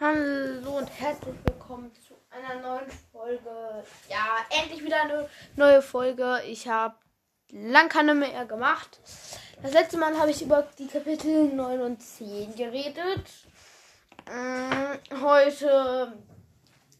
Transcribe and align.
Hallo 0.00 0.78
und 0.78 0.88
herzlich 1.00 1.34
willkommen 1.44 1.90
zu 1.92 2.14
einer 2.30 2.62
neuen 2.62 2.88
Folge. 3.10 3.82
Ja, 4.08 4.46
endlich 4.48 4.84
wieder 4.84 5.02
eine 5.02 5.28
neue 5.56 5.82
Folge. 5.82 6.40
Ich 6.46 6.68
habe 6.68 6.94
lang 7.50 7.88
keine 7.88 8.14
mehr 8.14 8.46
gemacht. 8.46 9.00
Das 9.60 9.72
letzte 9.72 9.98
Mal 9.98 10.16
habe 10.16 10.30
ich 10.30 10.40
über 10.40 10.68
die 10.78 10.86
Kapitel 10.86 11.52
9 11.52 11.80
und 11.80 12.00
10 12.00 12.54
geredet. 12.54 13.26
Mm, 14.30 15.20
Heute 15.20 16.12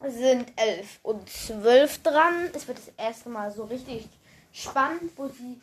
sind 0.05 0.53
11 0.57 0.99
und 1.05 1.31
12 1.31 2.03
dran. 2.03 2.51
Es 2.53 2.67
wird 2.67 2.79
das 2.79 2.89
erste 2.97 3.29
Mal 3.29 3.53
so 3.53 3.63
richtig 3.67 4.09
spannend, 4.51 5.13
wo 5.15 5.29
sie 5.29 5.61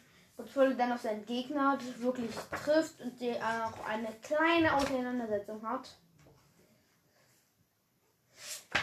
Zwölf 0.54 0.78
dann 0.78 0.92
auf 0.92 1.02
seinen 1.02 1.26
Gegner 1.26 1.78
wirklich 1.98 2.32
trifft 2.64 3.02
und 3.02 3.20
der 3.20 3.36
auch 3.38 3.88
eine 3.88 4.08
kleine 4.22 4.74
Auseinandersetzung 4.74 5.68
hat. 5.68 5.98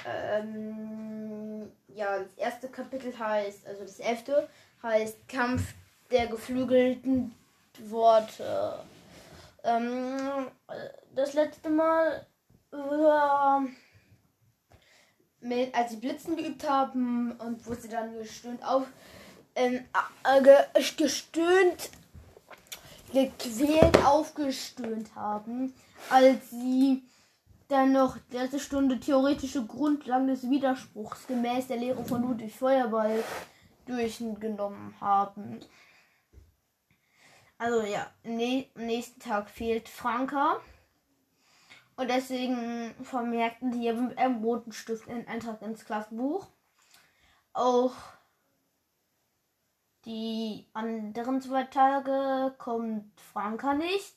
Ähm, 0.07 1.71
ja, 1.89 2.19
das 2.19 2.35
erste 2.37 2.69
Kapitel 2.69 3.17
heißt, 3.19 3.67
also 3.67 3.83
das 3.83 4.01
elfte 4.01 4.49
heißt 4.83 5.29
Kampf 5.29 5.63
der 6.11 6.27
geflügelten 6.27 7.35
Worte. 7.89 8.79
Ähm, 9.65 10.49
das 11.15 11.35
letzte 11.35 11.71
Mal, 11.71 12.27
äh, 12.73 13.61
mit, 15.41 15.75
als 15.75 15.91
sie 15.91 15.97
Blitzen 15.97 16.37
geübt 16.37 16.69
haben 16.69 17.33
und 17.33 17.67
wo 17.67 17.75
sie 17.75 17.89
dann 17.89 18.17
gestöhnt 18.17 18.65
auf, 18.65 18.87
ähm, 19.55 19.85
äh, 20.25 20.43
ge, 20.43 20.57
gestöhnt, 20.97 21.91
gequält 23.13 24.05
aufgestöhnt 24.05 25.15
haben, 25.15 25.75
als 26.11 26.51
sie 26.51 27.03
dann 27.73 27.93
noch 27.93 28.19
erste 28.31 28.61
Stunde 28.61 29.01
theoretische 29.01 29.65
Grundlagen 29.67 30.27
des 30.27 30.49
Widerspruchs 30.49 31.27
gemäß 31.27 31.69
der 31.69 31.79
Lehre 31.79 32.05
von 32.05 32.23
Ludwig 32.23 32.55
Feuerball 32.55 33.25
durchgenommen 33.87 34.95
haben. 35.01 35.61
Also 37.57 37.83
ja, 37.83 38.11
ne 38.25 38.69
am 38.75 38.87
nächsten 38.87 39.21
Tag 39.21 39.49
fehlt 39.49 39.89
Franka. 39.89 40.61
Und 41.97 42.11
deswegen 42.11 42.95
vermerkten 43.05 43.73
die 43.73 43.93
mit 43.93 44.19
einem 44.19 44.43
roten 44.43 44.73
Stift 44.73 45.09
einen 45.09 45.27
Eintrag 45.27 45.63
ins 45.63 45.85
Klassenbuch. 45.85 46.47
Auch 47.53 47.95
die 50.05 50.67
anderen 50.73 51.41
zwei 51.41 51.65
Tage 51.65 52.55
kommt 52.59 53.21
Franka 53.21 53.75
nicht. 53.75 54.17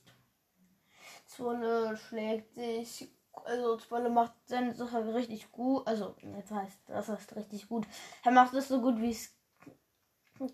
Zwolle 1.25 1.97
schlägt 1.97 2.55
sich 2.55 3.09
also 3.45 3.77
Zwolle 3.77 4.09
macht 4.09 4.33
seine 4.45 4.73
Sache 4.75 5.13
richtig 5.15 5.51
gut. 5.51 5.87
Also, 5.87 6.15
das 6.21 6.51
heißt, 6.51 6.79
das 6.87 7.09
heißt 7.09 7.35
richtig 7.35 7.67
gut. 7.69 7.87
Er 8.23 8.31
macht 8.31 8.53
es 8.53 8.67
so 8.67 8.81
gut, 8.81 8.99
wie 9.01 9.11
es 9.11 9.33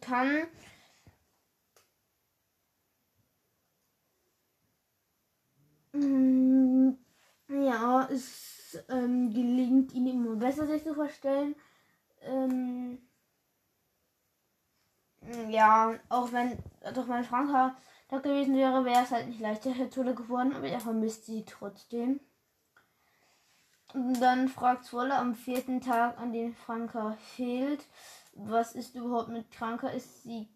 kann. 0.01 0.47
Mm, 5.93 6.93
ja, 7.49 8.07
es 8.11 8.77
ähm, 8.89 9.29
gelingt 9.33 9.93
ihm 9.93 10.07
immer 10.07 10.35
besser, 10.35 10.67
sich 10.67 10.83
zu 10.83 10.93
verstellen. 10.93 11.55
Ähm, 12.21 12.99
ja, 15.49 15.97
auch 16.09 16.31
wenn 16.31 16.57
doch 16.93 17.07
mein 17.07 17.23
Franka 17.23 17.75
da 18.09 18.19
gewesen 18.19 18.55
wäre, 18.55 18.85
wäre 18.85 19.03
es 19.03 19.09
halt 19.11 19.27
nicht 19.27 19.39
leichter 19.39 19.71
Herr 19.71 19.89
Zwolle 19.89 20.13
geworden, 20.15 20.53
aber 20.53 20.67
er 20.67 20.79
vermisst 20.79 21.25
sie 21.25 21.43
trotzdem. 21.45 22.19
Und 23.93 24.21
dann 24.21 24.47
fragt 24.47 24.85
Zwolle 24.85 25.15
am 25.15 25.35
vierten 25.35 25.81
Tag, 25.81 26.17
an 26.17 26.31
dem 26.31 26.53
Franka 26.53 27.17
fehlt, 27.35 27.85
was 28.33 28.73
ist 28.73 28.95
überhaupt 28.95 29.29
mit 29.29 29.51
Kranka? 29.51 29.89
Ist 29.89 30.23
sie 30.23 30.47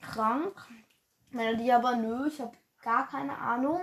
krank? 0.00 0.66
Melodie 1.30 1.72
aber 1.72 1.96
nö, 1.96 2.26
ich 2.26 2.40
habe 2.40 2.56
gar 2.82 3.08
keine 3.08 3.38
Ahnung. 3.38 3.80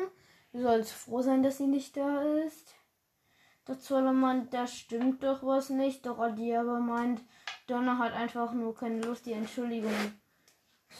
Du 0.52 0.62
sollst 0.62 0.92
froh 0.92 1.22
sein, 1.22 1.44
dass 1.44 1.58
sie 1.58 1.68
nicht 1.68 1.96
da 1.96 2.22
ist. 2.22 2.76
Der 3.68 3.80
Zoller 3.80 4.14
meint, 4.14 4.54
da 4.54 4.68
stimmt 4.68 5.24
doch 5.24 5.44
was 5.44 5.70
nicht. 5.70 6.06
Doch 6.06 6.20
Adi 6.20 6.56
aber 6.56 6.80
meint, 6.80 7.22
Donner 7.68 8.00
hat 8.00 8.14
einfach 8.14 8.52
nur 8.54 8.76
keine 8.76 9.02
Lust, 9.02 9.26
die 9.26 9.34
Entschuldigung 9.34 9.94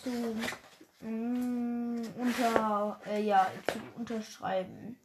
zu, 0.04 0.10
mm, 1.06 2.02
unter, 2.18 3.00
äh, 3.08 3.24
ja, 3.24 3.48
zu 3.68 3.80
unterschreiben. 3.98 5.00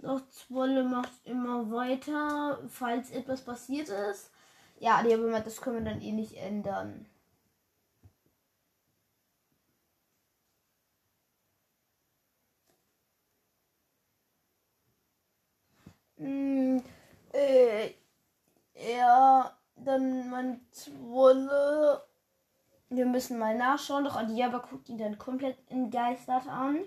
Doch 0.00 0.28
Zwolle 0.30 0.82
macht 0.84 1.12
immer 1.24 1.70
weiter, 1.70 2.58
falls 2.68 3.10
etwas 3.10 3.42
passiert 3.44 3.88
ist. 3.88 4.30
Ja, 4.80 5.02
die 5.02 5.12
haben 5.12 5.30
das 5.44 5.60
können 5.60 5.84
wir 5.84 5.92
dann 5.92 6.02
eh 6.02 6.12
nicht 6.12 6.34
ändern. 6.36 7.06
Hm, 16.18 16.82
äh, 17.32 17.90
ja, 18.74 19.56
dann 19.76 20.30
mein 20.30 20.60
Zwolle. 20.70 22.02
Wir 22.90 23.06
müssen 23.06 23.38
mal 23.38 23.56
nachschauen, 23.56 24.04
doch 24.04 24.16
Adiaba 24.16 24.58
guckt 24.58 24.88
ihn 24.88 24.98
dann 24.98 25.18
komplett 25.18 25.58
entgeistert 25.70 26.46
an. 26.48 26.78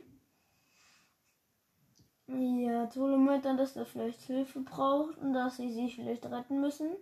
Ja, 2.33 2.87
meint 3.17 3.43
dann, 3.43 3.57
dass 3.57 3.75
er 3.75 3.85
vielleicht 3.85 4.21
Hilfe 4.21 4.61
braucht 4.61 5.17
und 5.17 5.33
dass 5.33 5.57
sie 5.57 5.71
sich 5.71 5.95
vielleicht 5.95 6.25
retten 6.25 6.61
müssen. 6.61 6.95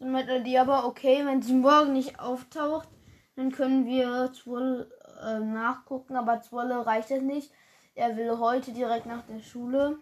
Dann 0.00 0.10
meint 0.10 0.28
er 0.28 0.40
die 0.40 0.58
aber, 0.58 0.86
okay, 0.86 1.24
wenn 1.24 1.42
sie 1.42 1.54
morgen 1.54 1.92
nicht 1.92 2.18
auftaucht, 2.18 2.88
dann 3.36 3.52
können 3.52 3.86
wir 3.86 4.32
Zwolle 4.32 4.90
äh, 5.22 5.38
nachgucken, 5.38 6.16
aber 6.16 6.40
Zwolle 6.42 6.84
reicht 6.84 7.10
es 7.12 7.22
nicht. 7.22 7.52
Er 7.94 8.16
will 8.16 8.38
heute 8.38 8.72
direkt 8.72 9.06
nach 9.06 9.22
der 9.26 9.40
Schule. 9.40 9.98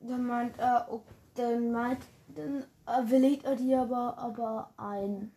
Dann 0.00 0.24
meint 0.24 0.58
er, 0.58 0.88
okay, 0.90 1.14
dann 1.34 1.70
meint, 1.70 2.04
dann 2.28 2.64
willigt 3.08 3.44
er 3.44 3.54
die 3.54 3.74
aber, 3.74 4.18
aber 4.18 4.72
ein. 4.76 5.32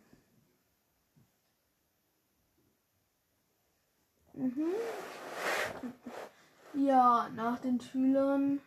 Mhm. 4.34 4.74
Ja, 6.74 7.28
nach 7.34 7.60
den 7.60 7.80
Schülern. 7.80 8.60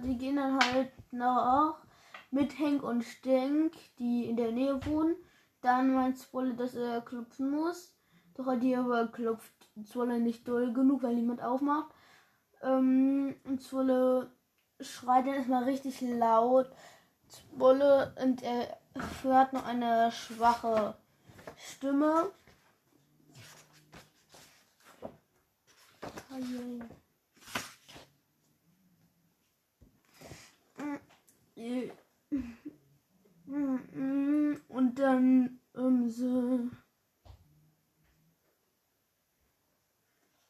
Die 0.00 0.18
gehen 0.18 0.36
dann 0.36 0.58
halt 0.58 0.90
nach 1.10 1.76
mit 2.30 2.58
Henk 2.58 2.82
und 2.82 3.02
Stenk, 3.02 3.72
die 3.98 4.26
in 4.26 4.36
der 4.36 4.52
Nähe 4.52 4.84
wohnen. 4.86 5.16
Dann 5.60 5.94
meint 5.94 6.18
Zwolle, 6.18 6.54
dass 6.54 6.74
er 6.74 7.00
klopfen 7.00 7.50
muss. 7.50 7.94
Doch 8.34 8.54
die 8.58 8.76
aber 8.76 9.08
klopft 9.08 9.52
Zwolle 9.84 10.20
nicht 10.20 10.46
doll 10.46 10.72
genug, 10.72 11.02
weil 11.02 11.14
niemand 11.14 11.42
aufmacht. 11.42 11.92
Ähm, 12.62 13.34
und 13.44 13.62
Zwolle 13.62 14.30
schreit 14.80 15.26
dann 15.26 15.34
erstmal 15.34 15.64
richtig 15.64 16.00
laut. 16.00 16.70
Zwolle 17.28 18.14
und 18.22 18.42
er 18.42 18.78
hört 19.22 19.52
noch 19.52 19.66
eine 19.66 20.10
schwache 20.12 20.94
Stimme. 21.56 22.30
Oh, 26.30 26.84
Und 34.68 34.98
dann 34.98 35.60
ähm, 35.76 36.08
so. 36.08 36.70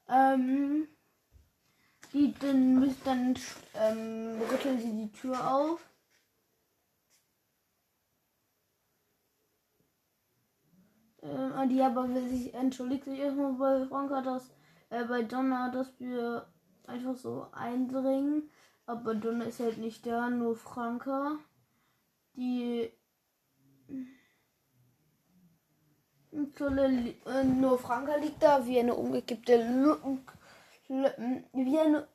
Ähm, 0.08 0.88
die, 2.12 2.34
dann, 2.40 2.80
müssen 2.80 3.00
dann 3.04 3.34
ähm, 3.75 4.40
rütteln 4.50 4.80
sie 4.80 4.92
die 4.92 5.12
Tür 5.12 5.54
auf. 5.54 5.80
Ähm, 11.22 11.69
die 11.69 11.82
aber 11.82 12.08
sich 12.28 12.54
entschuldigt 12.54 13.04
sich 13.04 13.19
erstmal 13.19 13.52
bei 13.52 13.86
Franka, 13.86 14.22
dass 14.22 14.50
äh, 14.90 15.04
bei 15.04 15.22
Donna, 15.22 15.70
dass 15.70 15.98
wir 16.00 16.46
einfach 16.86 17.16
so 17.16 17.46
eindringen. 17.52 18.50
Aber 18.88 19.14
Donna 19.14 19.44
ist 19.44 19.61
halt 19.61 19.76
nicht 19.76 20.06
da, 20.06 20.31
nur 20.31 20.56
Franka. 20.56 21.37
Die 22.37 22.90
äh, 26.32 27.44
nur 27.44 27.79
Franka 27.79 28.17
liegt 28.17 28.43
da 28.43 28.64
wie 28.67 28.81
eine 28.81 28.94
umgekippte 28.94 29.52
L 29.52 29.99
wie 30.88 31.79
eine 31.79 32.08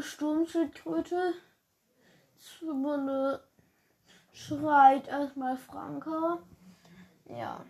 Sturmschildkröte. 0.00 1.34
Zumindest 2.38 3.44
schreit 4.32 5.08
erstmal 5.08 5.58
Franka. 5.58 6.38
Ja. 7.26 7.66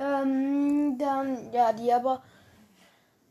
Ähm, 0.00 0.96
dann, 0.96 1.52
ja, 1.52 1.74
die 1.74 1.92
aber 1.92 2.22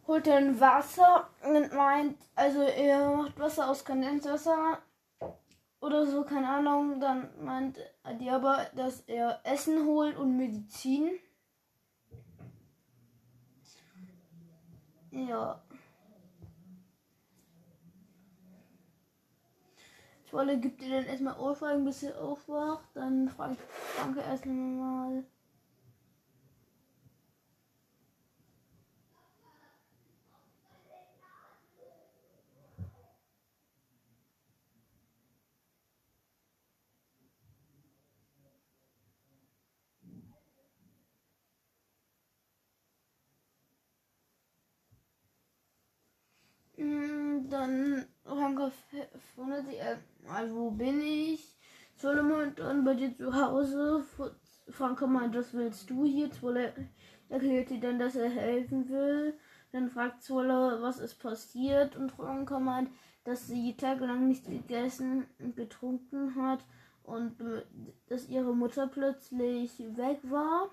holt 0.06 0.28
dann 0.28 0.60
Wasser 0.60 1.28
und 1.44 1.74
meint, 1.74 2.16
also 2.36 2.62
er 2.62 3.10
macht 3.16 3.40
Wasser 3.40 3.70
aus 3.72 3.84
Kondenswasser 3.84 4.78
oder 5.82 6.06
so, 6.06 6.24
keine 6.24 6.48
Ahnung. 6.48 7.00
Dann 7.00 7.30
meint 7.44 7.80
die 8.22 8.30
aber, 8.30 8.68
dass 8.76 9.02
er 9.02 9.40
Essen 9.44 9.84
holt 9.88 10.16
und 10.16 10.38
Medizin. 10.38 11.10
Ja. 15.10 15.64
Schwolle 20.30 20.60
gibt 20.60 20.84
ihr 20.84 20.98
dann 20.98 21.06
erstmal 21.06 21.40
Ohrfeigen, 21.40 21.84
bis 21.84 22.04
er 22.04 22.22
aufwacht. 22.22 22.90
Dann 22.94 23.28
fragt 23.30 23.60
Franke 23.60 24.20
erstmal 24.22 24.56
mal. 24.56 25.24
Dann 47.70 49.66
sich, 49.66 49.80
äh, 49.80 49.98
also 50.28 50.56
wo 50.56 50.72
bin 50.72 51.02
ich? 51.02 51.56
Solomon 51.96 52.54
dann 52.56 52.84
bei 52.84 52.94
dir 52.94 53.16
zu 53.16 53.34
Hause. 53.34 54.04
Franka 54.70 55.08
meint, 55.08 55.36
was 55.36 55.54
willst 55.54 55.90
du 55.90 56.06
hier? 56.06 56.32
Zwolle 56.32 56.74
erklärt 57.30 57.72
ihr 57.72 57.80
dann, 57.80 58.00
dass 58.00 58.16
er 58.16 58.30
helfen 58.30 58.90
will. 58.90 59.38
Dann 59.72 59.90
fragt 59.90 60.24
Zwolle, 60.24 60.82
was 60.82 61.00
ist 61.00 61.16
passiert. 61.16 61.96
Und 61.96 62.12
Franka 62.12 62.60
meint, 62.60 62.90
dass 63.24 63.48
sie 63.48 63.76
tagelang 63.76 64.28
nichts 64.28 64.48
gegessen 64.48 65.28
und 65.40 65.56
getrunken 65.56 66.36
hat 66.36 66.64
und 67.04 67.42
äh, 67.42 67.64
dass 68.08 68.30
ihre 68.30 68.56
Mutter 68.56 68.88
plötzlich 68.88 69.78
weg 69.98 70.20
war. 70.24 70.70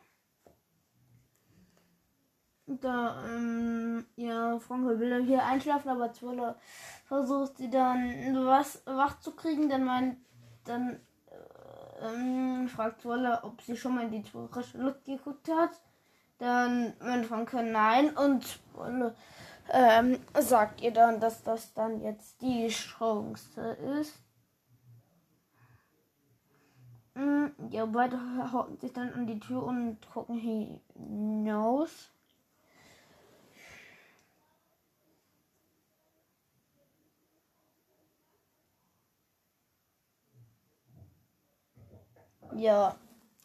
Da, 2.67 3.25
ähm, 3.29 4.05
ja, 4.17 4.59
Franke 4.59 4.99
will 4.99 5.25
hier 5.25 5.45
einschlafen, 5.45 5.89
aber 5.89 6.13
Zwolle 6.13 6.57
versucht 7.05 7.59
sie 7.59 7.71
dann 7.71 8.35
was 8.45 8.83
wach 8.87 9.21
zu 9.21 9.33
kriegen. 9.33 9.69
Dann 9.69 9.85
meint, 9.85 10.19
dann 10.65 10.99
äh, 11.31 12.07
ähm, 12.07 12.69
fragt 12.69 13.03
Zwolle, 13.03 13.41
ob 13.45 13.63
sie 13.63 13.77
schon 13.77 13.95
mal 13.95 14.05
in 14.05 14.11
die 14.11 14.29
frische 14.51 14.79
Luft 14.79 15.05
geguckt 15.05 15.49
hat. 15.49 15.71
Dann 16.39 16.93
meint 17.01 17.27
Franke 17.27 17.63
nein 17.63 18.11
und 18.17 18.45
Zwolle 18.73 19.15
ähm, 19.73 20.19
sagt 20.39 20.81
ihr 20.81 20.93
dann, 20.93 21.21
dass 21.21 21.43
das 21.43 21.73
dann 21.75 22.01
jetzt 22.01 22.41
die 22.41 22.69
Chance 22.69 23.61
ist. 24.01 24.19
Mm, 27.15 27.47
ja, 27.71 27.87
beide 27.87 28.19
hauten 28.53 28.79
sich 28.79 28.93
dann 28.93 29.13
an 29.13 29.27
die 29.27 29.41
Tür 29.41 29.63
und 29.65 29.99
gucken 30.13 30.39
hinaus. 30.39 32.11
Ja, 42.55 42.97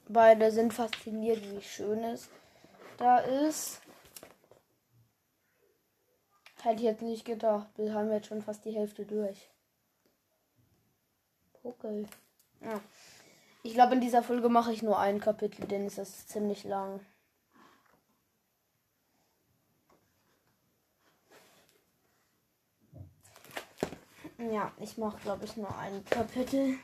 beide 0.07 0.51
sind 0.51 0.73
fasziniert, 0.73 1.41
wie 1.49 1.61
schön 1.61 2.03
es 2.03 2.29
da 2.97 3.17
ist. 3.17 3.81
Hätte 6.61 6.75
ich 6.75 6.81
jetzt 6.83 7.01
nicht 7.01 7.25
gedacht. 7.25 7.67
Wir 7.77 7.93
haben 7.93 8.11
jetzt 8.11 8.27
schon 8.27 8.41
fast 8.41 8.63
die 8.65 8.71
Hälfte 8.71 9.05
durch. 9.05 9.49
Okay. 11.63 12.05
Ja. 12.61 12.79
Ich 13.63 13.73
glaube, 13.73 13.93
in 13.93 14.01
dieser 14.01 14.23
Folge 14.23 14.49
mache 14.49 14.73
ich 14.73 14.81
nur 14.81 14.97
ein 14.99 15.19
Kapitel, 15.19 15.67
denn 15.67 15.85
es 15.85 15.97
ist 15.97 16.29
ziemlich 16.29 16.63
lang. 16.63 16.99
Ja, 24.51 24.71
ich 24.79 24.97
mache, 24.97 25.19
glaube 25.21 25.45
ich, 25.45 25.55
nur 25.57 25.75
ein 25.77 26.03
Kapitel. 26.05 26.79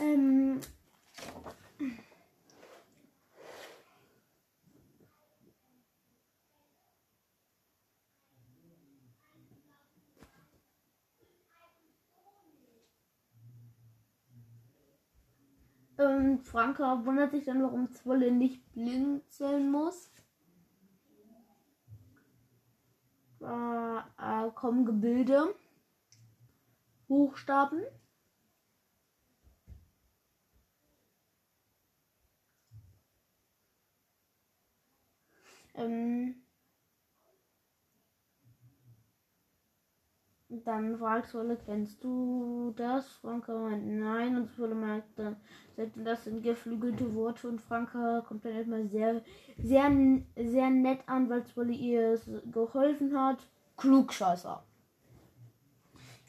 Ähm, 0.00 0.60
ähm, 16.02 16.38
Franka 16.40 17.04
wundert 17.04 17.32
sich 17.32 17.44
dann, 17.44 17.62
warum 17.62 17.90
Zwolle 17.92 18.30
nicht 18.30 18.72
blinzeln 18.72 19.70
muss. 19.70 20.10
Da 23.40 24.06
äh, 24.18 24.50
kommen 24.52 24.84
Gebilde, 24.84 25.54
Buchstaben. 27.08 27.82
Ähm, 35.74 36.41
dann 40.64 40.98
fragt 40.98 41.28
Solle, 41.28 41.58
kennst 41.64 42.02
du 42.04 42.72
das? 42.76 43.06
Franka 43.20 43.54
meint 43.54 43.86
nein 43.86 44.36
und 44.36 44.52
Solle 44.54 44.74
meint 44.74 45.04
dann, 45.16 45.36
das 45.76 46.24
sind 46.24 46.42
geflügelte 46.42 47.14
Worte 47.14 47.48
und 47.48 47.60
Franka 47.60 48.22
kommt 48.26 48.44
dann 48.44 48.52
erstmal 48.52 48.86
sehr, 48.88 49.22
sehr, 49.58 49.90
sehr 50.36 50.70
nett 50.70 51.00
an, 51.06 51.28
weil 51.30 51.44
Zolle 51.46 51.72
ihr 51.72 52.20
geholfen 52.50 53.18
hat. 53.18 53.38
Klugscheißer. 53.76 54.62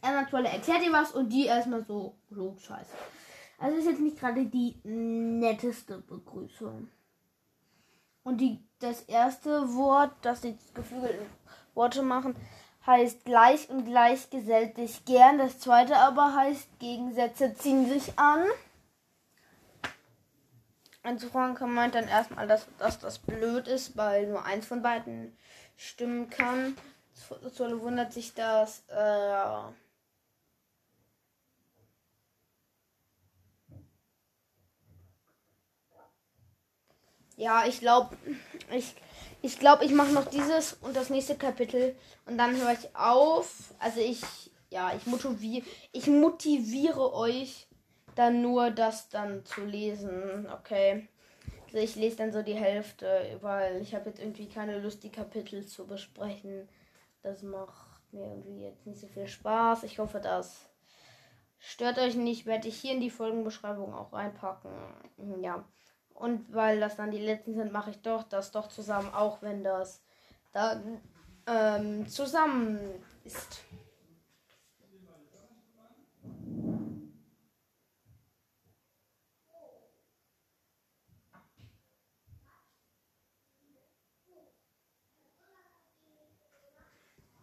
Erstmal 0.02 0.30
Zolle 0.30 0.50
erklärt 0.50 0.84
ihr 0.84 0.94
was 0.94 1.12
und 1.12 1.30
die 1.30 1.46
erstmal 1.46 1.84
so 1.84 2.16
Klugscheißer. 2.30 2.98
Also 3.60 3.78
ist 3.78 3.86
jetzt 3.86 4.02
nicht 4.02 4.20
gerade 4.20 4.46
die 4.46 4.76
netteste 4.84 6.00
Begrüßung. 6.00 6.90
Und 8.24 8.42
die, 8.42 8.60
das 8.80 9.04
erste 9.04 9.74
Wort, 9.76 10.12
das 10.22 10.42
die 10.42 10.58
geflügelten 10.74 11.26
Worte 11.74 12.02
machen, 12.04 12.36
heißt 12.86 13.26
gleich 13.26 13.70
und 13.70 13.86
gleich 13.86 14.30
gesellt 14.30 14.78
dich 14.78 15.06
gern. 15.06 15.38
Das 15.38 15.60
zweite 15.60 15.98
aber 15.98 16.36
heißt 16.36 16.68
Gegensätze 16.80 17.54
ziehen 17.56 17.88
sich 17.88 18.18
an. 18.18 18.46
Also 21.02 21.28
Franka 21.28 21.68
meint 21.68 21.96
dann 21.96 22.08
erstmal, 22.08 22.48
dass, 22.48 22.68
dass 22.78 23.00
das 23.00 23.20
blöd 23.20 23.68
ist, 23.68 23.98
weil 23.98 24.28
nur 24.28 24.46
eins 24.46 24.66
von 24.66 24.82
beiden 24.82 25.38
stimmen 25.76 26.30
kann. 26.30 26.78
Zolle 27.54 27.82
wundert 27.82 28.14
sich, 28.14 28.34
dass 28.34 28.84
äh, 28.88 29.72
Ja, 37.36 37.66
ich 37.66 37.80
glaube, 37.80 38.16
ich, 38.72 38.96
ich 39.44 39.60
glaube, 39.60 39.84
ich 39.84 39.92
mache 39.92 40.14
noch 40.14 40.26
dieses 40.26 40.74
und 40.74 40.96
das 40.96 41.10
nächste 41.10 41.36
Kapitel 41.36 41.96
und 42.26 42.38
dann 42.38 42.56
höre 42.56 42.72
ich 42.72 42.96
auf. 42.96 43.74
Also 43.78 44.00
ich, 44.00 44.22
ja, 44.70 44.96
ich 44.96 45.06
motiviere, 45.06 45.66
ich 45.92 46.08
motiviere 46.08 47.14
euch 47.14 47.68
dann 48.16 48.42
nur 48.42 48.72
das 48.72 49.10
dann 49.10 49.44
zu 49.44 49.66
lesen, 49.66 50.48
okay? 50.50 51.10
Also 51.66 51.78
ich 51.78 51.96
lese 51.98 52.16
dann 52.16 52.32
so 52.32 52.42
die 52.42 52.56
Hälfte, 52.56 53.38
weil 53.42 53.82
ich 53.82 53.94
habe 53.94 54.10
jetzt 54.10 54.20
irgendwie 54.20 54.48
keine 54.48 54.80
Lust, 54.80 55.04
die 55.04 55.12
Kapitel 55.12 55.66
zu 55.66 55.86
besprechen. 55.86 56.70
Das 57.22 57.44
macht 57.44 58.02
mir 58.14 58.26
irgendwie 58.26 58.64
jetzt 58.64 58.88
nicht 58.88 59.02
so 59.02 59.08
viel 59.08 59.28
Spaß. 59.28 59.84
Ich 59.84 60.00
hoffe, 60.00 60.22
das 60.22 60.70
stört 61.60 62.00
euch 62.00 62.16
nicht. 62.16 62.46
Werde 62.46 62.70
ich 62.70 62.80
hier 62.80 62.94
in 62.94 63.02
die 63.02 63.10
Folgenbeschreibung 63.10 63.94
auch 63.94 64.14
reinpacken. 64.14 64.72
Ja. 65.42 65.66
Und 66.14 66.54
weil 66.54 66.80
das 66.80 66.96
dann 66.96 67.12
die 67.12 67.20
letzten 67.20 67.56
sind, 67.56 67.72
mache 67.72 67.92
ich 67.92 68.02
doch 68.02 68.24
das 68.24 68.52
doch 68.52 68.68
zusammen, 68.68 69.14
auch 69.14 69.42
wenn 69.42 69.64
das 69.64 70.02
dann 70.54 71.02
ähm, 71.48 72.08
zusammen 72.08 72.80
ist. 73.24 73.64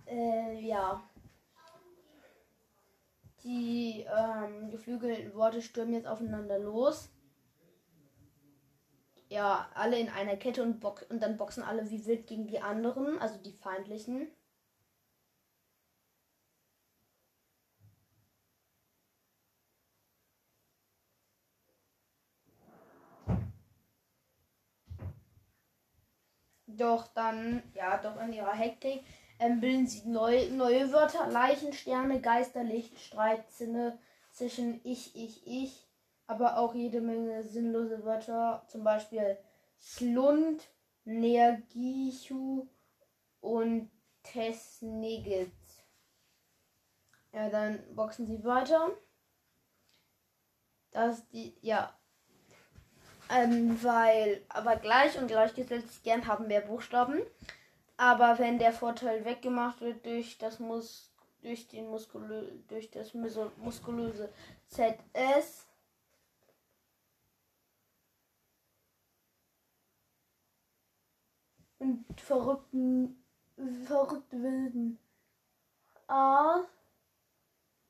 Äh, 0.06 0.60
ja. 0.60 1.02
Die 3.42 4.06
ähm, 4.06 4.70
geflügelten 4.70 5.34
Worte 5.34 5.62
stürmen 5.62 5.94
jetzt 5.94 6.06
aufeinander 6.06 6.58
los 6.58 7.10
ja, 9.30 9.68
alle 9.74 9.98
in 9.98 10.08
einer 10.10 10.36
Kette 10.36 10.62
und, 10.62 10.80
box 10.80 11.04
und 11.04 11.22
dann 11.22 11.36
boxen 11.36 11.62
alle 11.62 11.88
wie 11.90 12.04
wild 12.06 12.26
gegen 12.26 12.46
die 12.48 12.60
anderen, 12.60 13.18
also 13.20 13.36
die 13.38 13.52
feindlichen. 13.52 14.28
Doch 26.66 27.08
dann, 27.08 27.62
ja, 27.74 27.98
doch 27.98 28.20
in 28.20 28.32
ihrer 28.32 28.52
Hektik 28.54 29.04
ähm, 29.38 29.60
bilden 29.60 29.86
sie 29.86 30.08
neu, 30.08 30.48
neue 30.50 30.92
Wörter, 30.92 31.28
Leichensterne, 31.28 32.20
Geisterlicht, 32.20 32.98
Streitsinne 32.98 33.98
zwischen 34.32 34.80
ich, 34.84 35.14
ich, 35.14 35.46
ich 35.46 35.89
aber 36.30 36.58
auch 36.58 36.76
jede 36.76 37.00
Menge 37.00 37.42
sinnlose 37.42 38.04
Wörter, 38.04 38.62
zum 38.68 38.84
Beispiel 38.84 39.36
Slund, 39.80 40.62
Nergichu 41.04 42.68
und 43.40 43.90
Tesnigitz. 44.22 45.82
Ja, 47.32 47.48
dann 47.48 47.80
boxen 47.96 48.28
sie 48.28 48.44
weiter. 48.44 48.92
Das 50.92 51.28
die, 51.30 51.56
ja. 51.62 51.98
Ähm, 53.28 53.82
weil, 53.82 54.44
aber 54.50 54.76
gleich 54.76 55.18
und 55.18 55.26
gleichgesetzt 55.26 56.04
gern 56.04 56.28
haben 56.28 56.46
mehr 56.46 56.60
Buchstaben. 56.60 57.22
Aber 57.96 58.38
wenn 58.38 58.60
der 58.60 58.72
Vorteil 58.72 59.24
weggemacht 59.24 59.80
wird 59.80 60.06
durch 60.06 60.38
das 60.38 60.60
Mus 60.60 61.12
durch 61.42 61.66
den 61.68 61.88
muskulö 61.88 62.52
durch 62.68 62.90
das 62.90 63.14
muskulöse 63.14 64.28
ZS, 64.68 65.69
und 71.80 72.04
verrückten, 72.20 73.24
verrückt 73.86 74.32
wilden 74.32 74.98
A. 76.06 76.62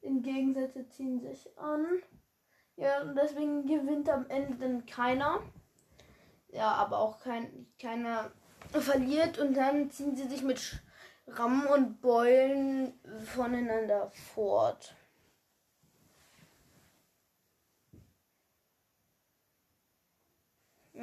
In 0.00 0.22
Gegensätze 0.22 0.88
ziehen 0.88 1.20
sich 1.20 1.58
an. 1.58 1.84
Ja, 2.76 3.02
und 3.02 3.14
deswegen 3.14 3.66
gewinnt 3.66 4.08
am 4.08 4.26
Ende 4.28 4.56
dann 4.56 4.86
keiner. 4.86 5.40
Ja, 6.48 6.72
aber 6.72 6.98
auch 6.98 7.20
kein, 7.20 7.66
keiner 7.78 8.30
verliert 8.72 9.38
und 9.38 9.54
dann 9.54 9.90
ziehen 9.90 10.16
sie 10.16 10.28
sich 10.28 10.42
mit 10.42 10.82
Rammen 11.26 11.66
und 11.66 12.00
Beulen 12.00 12.98
voneinander 13.24 14.10
fort. 14.34 14.94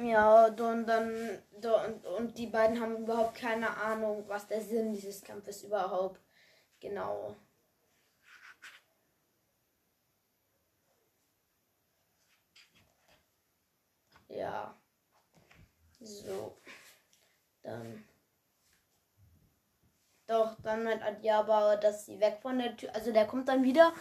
Ja, 0.00 0.46
und 0.46 0.56
dann 0.86 1.42
und, 2.18 2.38
die 2.38 2.46
beiden 2.46 2.80
haben 2.80 2.98
überhaupt 2.98 3.34
keine 3.34 3.76
Ahnung, 3.76 4.24
was 4.28 4.46
der 4.46 4.60
Sinn 4.60 4.92
dieses 4.92 5.22
Kampfes 5.24 5.64
überhaupt 5.64 6.20
genau. 6.80 7.36
Ja. 14.28 14.74
So. 16.00 16.56
Dann. 17.62 18.04
Doch, 20.28 20.54
dann 20.62 20.86
hat 20.86 21.02
Adjaba, 21.02 21.76
dass 21.76 22.06
sie 22.06 22.20
weg 22.20 22.38
von 22.42 22.58
der 22.58 22.76
Tür. 22.76 22.94
Also 22.94 23.12
der 23.12 23.26
kommt 23.26 23.48
dann 23.48 23.64
wieder 23.64 23.92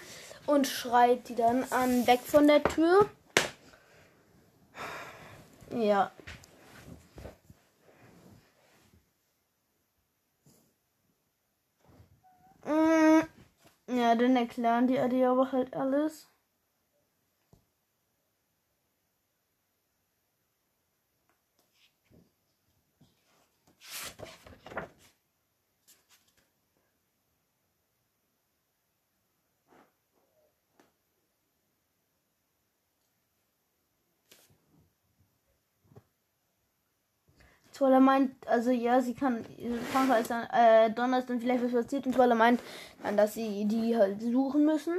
und 0.46 0.68
schreit 0.68 1.27
die 1.30 1.36
dann 1.36 1.63
an, 1.72 2.06
weg 2.06 2.20
von 2.20 2.48
der 2.48 2.63
Tür. 2.63 3.10
Ja. 5.77 6.12
Mm, 12.65 13.22
ja, 13.96 14.15
dann 14.15 14.36
erklären 14.36 14.88
die 14.88 15.00
Adi 15.00 15.24
aber 15.24 15.51
halt 15.51 15.75
alles. 15.75 16.27
Toller 37.77 38.00
meint, 38.00 38.31
also 38.48 38.72
ja, 38.72 39.01
sie 39.01 39.13
kann, 39.13 39.46
Franka 39.91 40.17
ist 40.17 40.31
dann, 40.31 40.48
äh, 40.51 40.89
Donner 40.91 41.19
ist 41.19 41.29
dann 41.29 41.39
vielleicht 41.39 41.63
was 41.63 41.72
passiert 41.72 42.05
und 42.05 42.15
Toller 42.15 42.36
meint 42.36 42.60
dann, 43.03 43.15
dass 43.17 43.36
sie 43.36 43.65
die 43.65 43.96
halt 43.96 44.22
suchen 44.22 44.65
müssen. 44.65 44.93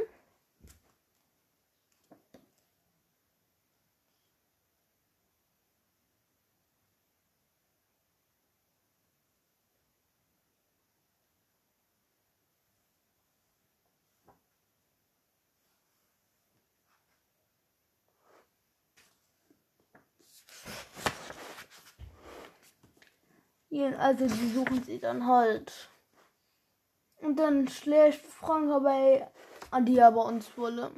Also 23.98 24.26
die 24.26 24.50
suchen 24.52 24.82
sie 24.84 24.98
dann 24.98 25.26
halt. 25.26 25.72
Und 27.20 27.36
dann 27.38 27.68
schlägt 27.68 28.26
Franka 28.26 28.78
bei 28.80 29.28
Adiaba 29.70 30.22
und 30.22 30.42
Zwolle. 30.42 30.90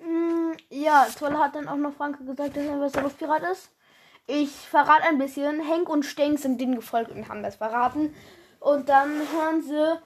Mm, 0.00 0.52
ja, 0.70 1.06
Toll 1.16 1.36
hat 1.38 1.54
dann 1.54 1.68
auch 1.68 1.76
noch 1.76 1.94
Franke 1.94 2.24
gesagt, 2.24 2.56
dass 2.56 2.64
er 2.66 2.72
ein 2.74 3.02
Luftpirat 3.04 3.42
ist. 3.52 3.70
Ich 4.30 4.50
verrate 4.50 5.04
ein 5.04 5.16
bisschen. 5.16 5.58
Henk 5.58 5.88
und 5.88 6.04
Stenk 6.04 6.38
sind 6.38 6.60
denen 6.60 6.76
gefolgt 6.76 7.10
und 7.10 7.30
haben 7.30 7.42
das 7.42 7.56
verraten. 7.56 8.14
Und 8.60 8.90
dann 8.90 9.08
hören 9.08 9.62
sie 9.62 9.98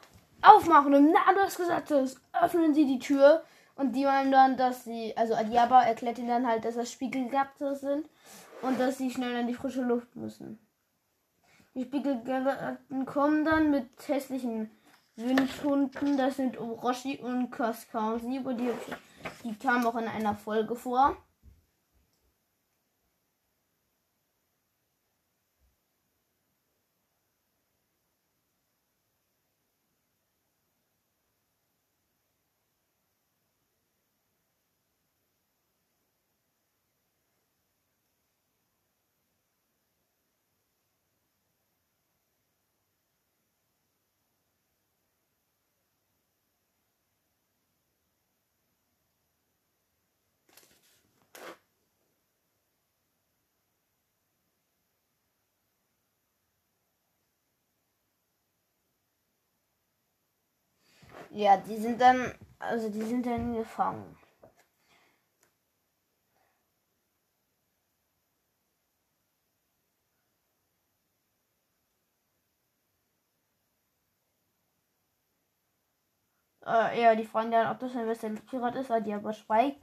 aufmachen. 0.42 0.94
Im 0.94 1.10
Namen 1.10 1.44
des 1.44 1.56
Gesetzes 1.56 2.20
öffnen 2.32 2.72
sie 2.72 2.86
die 2.86 3.00
Tür. 3.00 3.42
Und 3.74 3.96
die 3.96 4.04
meinen 4.04 4.30
dann, 4.30 4.56
dass 4.56 4.84
sie, 4.84 5.12
also 5.16 5.34
Adiaba 5.34 5.82
erklärt 5.82 6.18
ihnen 6.18 6.28
dann 6.28 6.46
halt, 6.46 6.64
dass 6.64 6.76
das 6.76 6.92
Spiegelgapte 6.92 7.74
sind 7.74 8.08
und 8.60 8.78
dass 8.78 8.98
sie 8.98 9.10
schnell 9.10 9.40
in 9.40 9.48
die 9.48 9.54
frische 9.54 9.82
Luft 9.82 10.14
müssen. 10.14 10.60
Die 11.74 11.82
Spiegelgärten 11.82 13.06
kommen 13.06 13.44
dann 13.44 13.72
mit 13.72 13.88
hässlichen 14.06 14.70
Windhunden. 15.16 16.16
Das 16.16 16.36
sind 16.36 16.58
Orochi 16.60 17.18
und 17.18 17.50
Kaskasi. 17.50 18.40
Die, 18.44 18.70
die 19.42 19.58
kamen 19.58 19.84
auch 19.84 19.96
in 19.96 20.06
einer 20.06 20.36
Folge 20.36 20.76
vor. 20.76 21.16
Ja, 61.32 61.56
die 61.56 61.78
sind 61.78 62.00
dann, 62.00 62.32
also 62.60 62.88
die 62.88 63.02
sind 63.02 63.26
dann 63.26 63.54
gefangen. 63.54 64.16
Äh, 76.66 77.00
ja, 77.02 77.14
die 77.14 77.24
fragen 77.24 77.52
dann, 77.52 77.70
ob 77.70 77.78
das 77.78 77.94
ein 77.96 78.08
Western-Pirat 78.08 78.74
ist, 78.76 78.90
weil 78.90 79.02
die 79.02 79.12
aber 79.14 79.32
schweigt. 79.32 79.78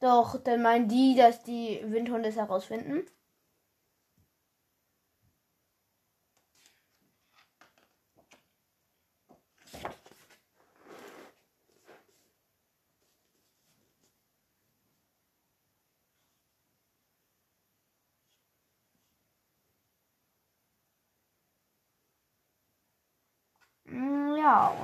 Doch 0.00 0.42
dann 0.42 0.62
meinen 0.62 0.88
die, 0.88 1.14
dass 1.16 1.42
die 1.44 1.80
Windhunde 1.84 2.28
es 2.30 2.36
herausfinden. 2.36 3.06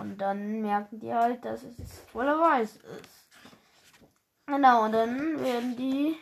Und 0.01 0.19
dann 0.19 0.61
merken 0.63 1.01
die 1.01 1.13
halt, 1.13 1.45
dass 1.45 1.63
es 1.63 2.01
voller 2.13 2.39
Weiß 2.39 2.77
ist. 2.77 3.29
Genau, 4.47 4.85
und 4.85 4.93
dann 4.93 5.41
werden 5.41 5.77
die 5.77 6.17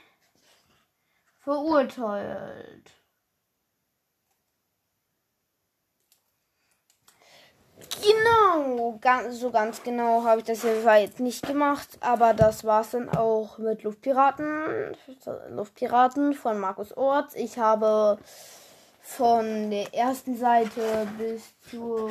verurteilt. 1.41 2.91
Genau, 8.03 8.99
ganz, 9.01 9.39
so 9.41 9.51
ganz 9.51 9.83
genau 9.83 10.25
habe 10.25 10.41
ich 10.41 10.47
das 10.47 10.63
jetzt 10.63 11.21
nicht 11.21 11.47
gemacht, 11.47 11.89
aber 12.01 12.35
das 12.35 12.65
war 12.65 12.81
es 12.81 12.91
dann 12.91 13.09
auch 13.09 13.59
mit 13.59 13.83
Luftpiraten, 13.83 14.97
Luftpiraten 15.51 16.35
von 16.35 16.59
Markus 16.59 16.97
Orts. 16.97 17.35
Ich 17.35 17.59
habe 17.59 18.19
von 19.01 19.71
der 19.71 19.93
ersten 19.95 20.37
Seite 20.37 21.07
bis 21.19 21.43
zur 21.71 22.11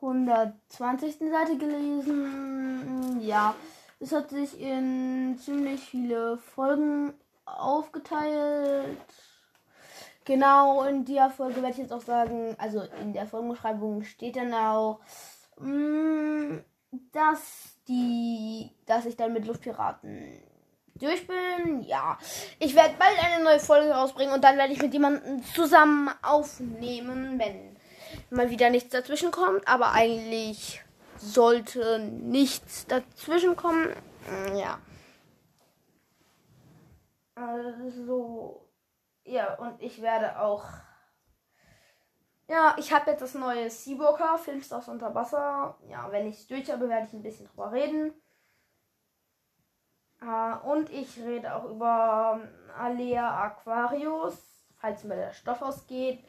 120. 0.00 1.18
Seite 1.18 1.58
gelesen. 1.58 3.20
Ja, 3.20 3.54
es 4.00 4.12
hat 4.12 4.30
sich 4.30 4.60
in 4.60 5.36
ziemlich 5.38 5.80
viele 5.80 6.38
Folgen 6.38 7.14
aufgeteilt. 7.44 8.98
Genau, 10.24 10.84
in 10.84 11.04
der 11.04 11.30
Folge 11.30 11.56
werde 11.56 11.70
ich 11.70 11.78
jetzt 11.78 11.92
auch 11.92 12.02
sagen, 12.02 12.54
also 12.58 12.82
in 13.00 13.12
der 13.12 13.26
Folgenbeschreibung 13.26 14.04
steht 14.04 14.36
dann 14.36 14.52
auch, 14.52 15.00
mm, 15.58 16.58
dass 17.12 17.78
die, 17.88 18.70
dass 18.86 19.06
ich 19.06 19.16
dann 19.16 19.32
mit 19.32 19.46
Luftpiraten 19.46 20.42
durch 20.96 21.26
bin. 21.26 21.82
Ja, 21.82 22.18
ich 22.58 22.74
werde 22.74 22.94
bald 22.98 23.16
eine 23.24 23.42
neue 23.42 23.58
Folge 23.58 23.90
rausbringen 23.90 24.34
und 24.34 24.44
dann 24.44 24.58
werde 24.58 24.72
ich 24.72 24.82
mit 24.82 24.92
jemandem 24.92 25.42
zusammen 25.54 26.10
aufnehmen, 26.22 27.38
wenn 27.38 27.77
mal 28.30 28.50
wieder 28.50 28.70
nichts 28.70 28.90
dazwischen 28.90 29.30
kommt, 29.30 29.66
aber 29.66 29.92
eigentlich 29.92 30.82
sollte 31.16 31.98
nichts 31.98 32.86
dazwischen 32.86 33.56
kommen. 33.56 33.88
Mm, 34.26 34.56
ja. 34.56 34.78
Also, 37.34 38.68
ja, 39.24 39.54
und 39.54 39.80
ich 39.80 40.00
werde 40.02 40.40
auch. 40.40 40.64
Ja, 42.48 42.74
ich 42.78 42.92
habe 42.92 43.10
jetzt 43.10 43.20
das 43.20 43.34
neue 43.34 43.68
Seawalker, 43.68 44.38
Filmstars 44.38 44.88
unter 44.88 45.14
Wasser. 45.14 45.78
Ja, 45.88 46.10
wenn 46.10 46.26
ich 46.26 46.36
es 46.36 46.46
durch 46.46 46.70
habe, 46.70 46.88
werde 46.88 47.06
ich 47.06 47.12
ein 47.12 47.22
bisschen 47.22 47.46
drüber 47.46 47.72
reden. 47.72 48.14
Uh, 50.20 50.72
und 50.72 50.90
ich 50.90 51.16
rede 51.18 51.54
auch 51.54 51.70
über 51.70 52.40
Alea 52.76 53.44
Aquarius, 53.44 54.66
falls 54.76 55.04
mir 55.04 55.14
der 55.14 55.32
Stoff 55.32 55.62
ausgeht 55.62 56.24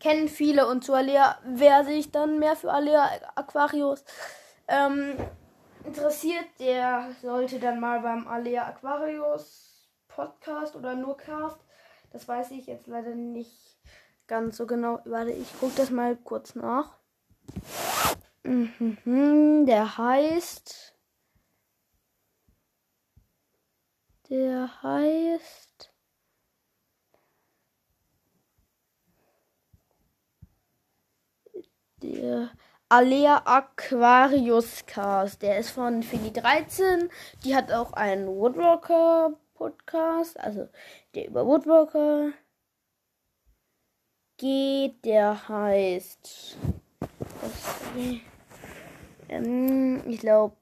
kennen 0.00 0.28
viele 0.28 0.66
und 0.68 0.84
zu 0.84 0.94
Alea, 0.94 1.38
wer 1.44 1.84
sich 1.84 2.10
dann 2.10 2.38
mehr 2.38 2.56
für 2.56 2.72
Alea 2.72 3.08
Aquarius 3.34 4.04
ähm, 4.68 5.14
interessiert, 5.84 6.46
der 6.58 7.10
sollte 7.22 7.58
dann 7.58 7.80
mal 7.80 8.00
beim 8.00 8.26
Alea 8.26 8.66
Aquarius 8.66 9.88
Podcast 10.08 10.76
oder 10.76 10.94
nur 10.94 11.16
Cast, 11.16 11.58
das 12.12 12.26
weiß 12.26 12.50
ich 12.52 12.66
jetzt 12.66 12.86
leider 12.86 13.14
nicht 13.14 13.76
ganz 14.26 14.56
so 14.56 14.66
genau. 14.66 15.00
Warte, 15.04 15.32
ich 15.32 15.58
gucke 15.58 15.74
das 15.76 15.90
mal 15.90 16.16
kurz 16.16 16.54
nach. 16.54 16.98
Mhm, 18.42 19.66
der 19.66 19.98
heißt. 19.98 20.94
Der 24.28 24.82
heißt. 24.82 25.92
Der 32.16 32.50
Alea 32.88 33.42
Aquarius 33.44 34.86
Cast. 34.86 35.42
Der 35.42 35.58
ist 35.58 35.70
von 35.70 36.02
Fini 36.02 36.32
13. 36.32 37.10
Die 37.44 37.54
hat 37.54 37.70
auch 37.70 37.92
einen 37.92 38.26
Woodwalker 38.26 39.38
Podcast. 39.52 40.40
Also 40.40 40.70
der 41.14 41.28
über 41.28 41.46
Woodwalker 41.46 42.32
geht. 44.38 45.04
Der 45.04 45.46
heißt. 45.46 46.56
Was, 47.42 47.80
ähm, 49.28 50.02
ich 50.08 50.20
glaube. 50.20 50.56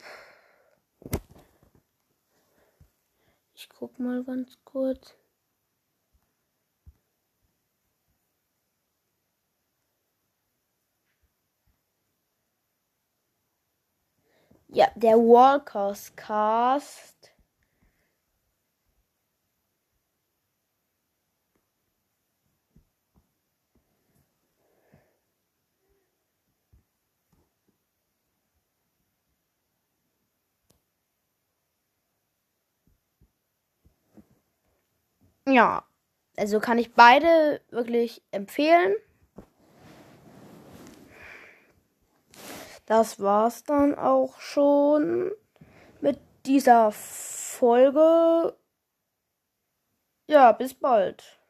Ich 3.54 3.68
guck 3.68 3.96
mal 4.00 4.24
ganz 4.24 4.58
kurz. 4.64 5.14
Ja, 14.74 14.88
der 14.96 15.16
Walkers 15.16 16.14
Cast. 16.16 17.32
Ja, 35.46 35.84
also 36.36 36.58
kann 36.60 36.78
ich 36.78 36.94
beide 36.94 37.60
wirklich 37.70 38.22
empfehlen. 38.30 38.94
Das 42.86 43.20
war's 43.20 43.64
dann 43.64 43.94
auch 43.94 44.40
schon 44.40 45.32
mit 46.00 46.18
dieser 46.46 46.92
Folge. 46.92 48.56
Ja, 50.26 50.52
bis 50.52 50.74
bald. 50.74 51.43